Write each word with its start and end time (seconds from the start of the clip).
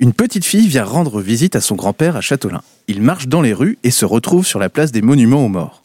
Une 0.00 0.12
petite 0.12 0.44
fille 0.44 0.68
vient 0.68 0.84
rendre 0.84 1.20
visite 1.20 1.56
à 1.56 1.60
son 1.60 1.74
grand-père 1.74 2.14
à 2.14 2.20
Châtelain. 2.20 2.62
Il 2.86 3.02
marche 3.02 3.26
dans 3.26 3.42
les 3.42 3.52
rues 3.52 3.78
et 3.82 3.90
se 3.90 4.04
retrouve 4.04 4.46
sur 4.46 4.60
la 4.60 4.68
place 4.68 4.92
des 4.92 5.02
monuments 5.02 5.44
aux 5.44 5.48
morts. 5.48 5.82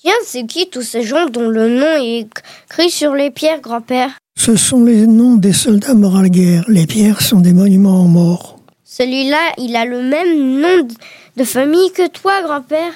Tiens, 0.00 0.14
c'est 0.24 0.46
qui 0.46 0.70
tous 0.70 0.80
ces 0.80 1.02
gens 1.02 1.28
dont 1.28 1.50
le 1.50 1.68
nom 1.68 2.02
est 2.02 2.26
écrit 2.70 2.90
sur 2.90 3.14
les 3.14 3.30
pierres, 3.30 3.60
grand-père? 3.60 4.12
Ce 4.38 4.56
sont 4.56 4.82
les 4.82 5.06
noms 5.06 5.36
des 5.36 5.52
soldats 5.52 5.92
morts 5.92 6.16
à 6.16 6.22
la 6.22 6.30
guerre. 6.30 6.64
Les 6.68 6.86
pierres 6.86 7.20
sont 7.20 7.40
des 7.40 7.52
monuments 7.52 8.02
aux 8.02 8.08
morts. 8.08 8.58
Celui-là, 8.82 9.52
il 9.58 9.76
a 9.76 9.84
le 9.84 10.02
même 10.02 10.60
nom 10.62 10.88
de 11.36 11.44
famille 11.44 11.92
que 11.92 12.08
toi, 12.08 12.42
grand-père? 12.42 12.92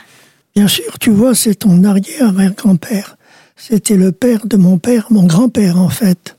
Bien 0.56 0.66
sûr, 0.66 0.98
tu 0.98 1.10
vois, 1.10 1.34
c'est 1.34 1.56
ton 1.56 1.84
arrière-grand-père. 1.84 3.18
C'était 3.54 3.96
le 3.96 4.12
père 4.12 4.46
de 4.46 4.56
mon 4.56 4.78
père, 4.78 5.08
mon 5.10 5.24
grand-père 5.24 5.78
en 5.78 5.90
fait. 5.90 6.38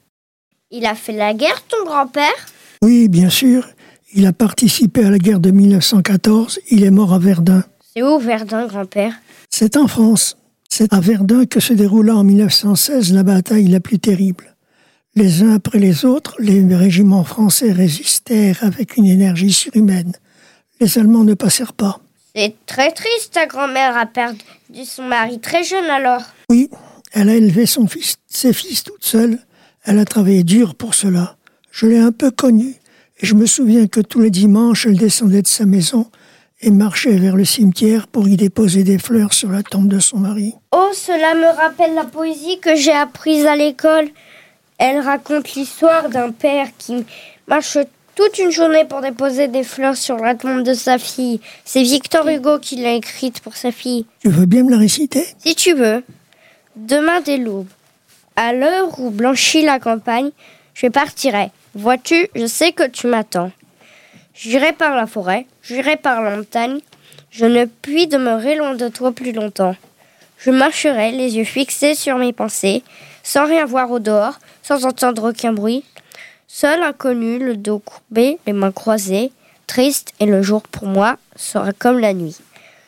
Il 0.72 0.88
a 0.88 0.96
fait 0.96 1.14
la 1.14 1.36
guerre, 1.36 1.64
ton 1.68 1.86
grand-père? 1.86 2.48
Oui, 2.82 3.08
bien 3.08 3.30
sûr. 3.30 3.68
Il 4.14 4.26
a 4.26 4.34
participé 4.34 5.06
à 5.06 5.12
la 5.12 5.20
guerre 5.20 5.40
de 5.40 5.52
1914. 5.52 6.60
Il 6.72 6.84
est 6.84 6.92
mort 6.92 7.14
à 7.14 7.20
Verdun. 7.20 7.64
C'est 7.94 8.02
où 8.02 8.18
Verdun, 8.18 8.66
grand-père? 8.66 9.14
C'est 9.50 9.78
en 9.78 9.88
France. 9.88 10.38
C'est 10.68 10.94
à 10.94 11.00
Verdun 11.00 11.46
que 11.46 11.60
se 11.60 11.74
déroula 11.74 12.16
en 12.16 12.24
1916 12.24 13.14
la 13.14 13.24
bataille 13.24 13.68
la 13.68 13.80
plus 13.80 14.00
terrible. 14.00 14.56
Les 15.16 15.44
uns 15.44 15.54
après 15.54 15.80
les 15.80 16.06
autres, 16.06 16.36
les 16.40 16.64
régiments 16.76 17.24
français 17.24 17.72
résistèrent 17.72 18.60
avec 18.64 18.98
une 18.98 19.06
énergie 19.06 19.54
surhumaine. 19.54 20.14
Les 20.80 20.98
Allemands 20.98 21.24
ne 21.24 21.34
passèrent 21.34 21.74
pas. 21.74 22.00
C'est 22.36 22.56
très 22.66 22.92
triste, 22.92 23.34
ta 23.34 23.46
grand-mère 23.46 23.98
a 23.98 24.06
perdu 24.06 24.40
son 24.86 25.04
mari 25.04 25.40
très 25.40 25.64
jeune 25.64 25.90
alors. 25.90 26.22
Oui, 26.50 26.70
elle 27.12 27.30
a 27.30 27.36
élevé 27.36 27.66
son 27.66 27.88
fils, 27.88 28.18
ses 28.28 28.54
fils 28.54 28.84
toute 28.84 29.04
seule. 29.04 29.40
Elle 29.84 30.00
a 30.00 30.06
travaillé 30.06 30.44
dur 30.44 30.76
pour 30.76 30.94
cela. 30.94 31.36
Je 31.72 31.88
l'ai 31.88 31.98
un 31.98 32.12
peu 32.12 32.32
connue. 32.32 32.76
Et 33.22 33.26
je 33.26 33.36
me 33.36 33.46
souviens 33.46 33.88
que 33.88 34.00
tous 34.00 34.22
les 34.22 34.30
dimanches, 34.30 34.86
elle 34.86 34.98
descendait 34.98 35.42
de 35.42 35.48
sa 35.48 35.66
maison 35.66 36.08
et 36.62 36.72
marchait 36.72 37.18
vers 37.18 37.36
le 37.36 37.46
cimetière 37.46 38.08
pour 38.08 38.28
y 38.28 38.38
déposer 38.38 38.84
des 38.84 38.98
fleurs 38.98 39.34
sur 39.34 39.50
la 39.50 39.64
tombe 39.64 39.88
de 39.88 40.00
son 40.00 40.18
mari. 40.18 40.56
Oh, 40.72 40.90
cela 40.94 41.36
me 41.36 41.56
rappelle 41.56 41.94
la 41.96 42.06
poésie 42.06 42.60
que 42.60 42.76
j'ai 42.76 42.92
apprise 42.92 43.46
à 43.46 43.56
l'école. 43.56 44.08
Elle 44.78 45.00
raconte 45.00 45.54
l'histoire 45.56 46.10
d'un 46.10 46.32
père 46.32 46.68
qui 46.78 47.06
marche 47.48 47.78
toute 48.16 48.38
une 48.40 48.52
journée 48.52 48.86
pour 48.86 49.02
déposer 49.02 49.48
des 49.48 49.64
fleurs 49.64 49.96
sur 49.96 50.18
la 50.18 50.36
tombe 50.36 50.64
de 50.64 50.74
sa 50.74 50.98
fille. 50.98 51.40
C'est 51.66 51.84
Victor 51.84 52.28
Hugo 52.28 52.60
qui 52.60 52.78
l'a 52.78 52.94
écrite 52.94 53.40
pour 53.42 53.56
sa 53.56 53.72
fille. 53.72 54.06
Tu 54.22 54.30
veux 54.30 54.46
bien 54.46 54.64
me 54.64 54.72
la 54.72 54.78
réciter? 54.78 55.26
Si 55.38 55.56
tu 55.56 55.74
veux. 55.74 56.04
Demain 56.76 57.20
dès 57.22 57.38
l'aube, 57.38 57.68
à 58.38 58.54
l'heure 58.54 59.00
où 59.00 59.10
blanchit 59.10 59.64
la 59.64 59.80
campagne, 59.80 60.30
je 60.74 60.88
partirai. 60.88 61.52
Vois-tu, 61.76 62.28
je 62.36 62.48
sais 62.48 62.72
que 62.72 62.88
tu 62.88 63.08
m'attends. 63.08 63.52
J'irai 64.34 64.74
par 64.74 64.96
la 64.96 65.06
forêt, 65.06 65.46
j'irai 65.62 65.98
par 65.98 66.22
la 66.22 66.38
montagne. 66.38 66.80
Je 67.30 67.46
ne 67.46 67.66
puis 67.66 68.08
demeurer 68.08 68.56
loin 68.56 68.74
de 68.74 68.88
toi 68.88 69.12
plus 69.12 69.34
longtemps. 69.34 69.76
Je 70.40 70.50
marcherai, 70.50 71.12
les 71.12 71.38
yeux 71.38 71.44
fixés 71.44 71.94
sur 71.94 72.18
mes 72.18 72.34
pensées, 72.34 72.82
sans 73.24 73.46
rien 73.46 73.66
voir 73.66 73.92
au 73.92 74.00
dehors, 74.00 74.40
sans 74.64 74.86
entendre 74.86 75.30
aucun 75.30 75.54
bruit. 75.54 75.84
Seul 76.48 76.82
inconnu, 76.82 77.38
le 77.38 77.56
dos 77.56 77.80
courbé, 77.80 78.40
les 78.48 78.54
mains 78.54 78.72
croisées, 78.72 79.32
triste, 79.68 80.14
et 80.20 80.26
le 80.26 80.42
jour 80.42 80.64
pour 80.64 80.88
moi 80.88 81.18
sera 81.36 81.72
comme 81.74 82.00
la 82.00 82.14
nuit. 82.14 82.38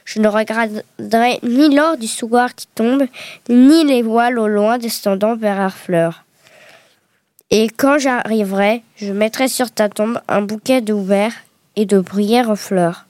Je 0.06 0.20
ne 0.20 0.28
regarderai 0.28 1.40
ni 1.44 1.76
l'or 1.76 1.98
du 1.98 2.08
soir 2.08 2.56
qui 2.56 2.68
tombe, 2.74 3.04
ni 3.50 3.84
les 3.84 4.02
voiles 4.02 4.40
au 4.40 4.48
loin 4.48 4.80
descendant 4.80 5.36
vers 5.36 5.60
Harfleur. 5.60 6.24
Et 7.54 7.68
quand 7.70 8.00
j'arriverai, 8.00 8.82
je 8.96 9.12
mettrai 9.12 9.50
sur 9.50 9.72
ta 9.72 9.90
tombe 9.90 10.22
un 10.30 10.42
bouquet 10.42 10.80
de 10.80 10.94
et 11.76 11.86
de 11.86 12.00
bruyères 12.00 12.50
en 12.50 12.56
fleurs. 12.56 13.06